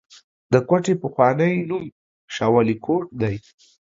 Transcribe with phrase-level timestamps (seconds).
[0.53, 1.83] د کوټې پخوانی نوم
[2.35, 3.35] شالکوټ دی